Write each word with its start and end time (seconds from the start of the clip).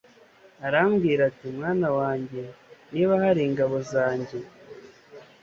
Arambwira 0.67 1.21
ati 1.29 1.45
Mwana 1.57 1.87
wanjye 1.97 2.41
niba 2.93 3.13
hari 3.23 3.41
ingabo 3.47 3.75
zanjye 3.91 4.37